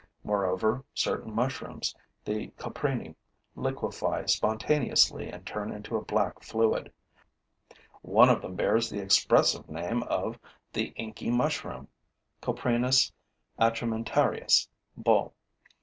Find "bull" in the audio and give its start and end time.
14.97-15.35